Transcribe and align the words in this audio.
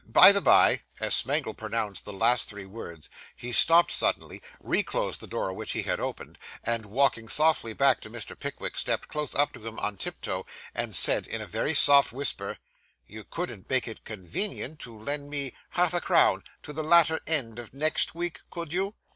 By 0.07 0.31
the 0.31 0.41
bye' 0.41 0.81
As 0.99 1.13
Smangle 1.13 1.53
pronounced 1.53 2.05
the 2.05 2.11
last 2.11 2.49
three 2.49 2.65
words, 2.65 3.07
he 3.35 3.51
stopped 3.51 3.91
suddenly, 3.91 4.41
reclosed 4.59 5.19
the 5.21 5.27
door 5.27 5.53
which 5.53 5.73
he 5.73 5.83
had 5.83 5.99
opened, 5.99 6.39
and, 6.63 6.87
walking 6.87 7.27
softly 7.29 7.73
back 7.73 8.01
to 8.01 8.09
Mr. 8.09 8.33
Pickwick, 8.35 8.79
stepped 8.79 9.07
close 9.09 9.35
up 9.35 9.53
to 9.53 9.59
him 9.67 9.77
on 9.77 9.97
tiptoe, 9.97 10.43
and 10.73 10.95
said, 10.95 11.27
in 11.27 11.39
a 11.39 11.45
very 11.45 11.75
soft 11.75 12.11
whisper 12.11 12.57
'You 13.05 13.23
couldn't 13.23 13.69
make 13.69 13.87
it 13.87 14.03
convenient 14.03 14.79
to 14.79 14.97
lend 14.99 15.29
me 15.29 15.53
half 15.77 15.93
a 15.93 16.01
crown 16.01 16.45
till 16.63 16.73
the 16.73 16.81
latter 16.81 17.19
end 17.27 17.59
of 17.59 17.71
next 17.71 18.15
week, 18.15 18.39
could 18.49 18.73
you? 18.73 18.95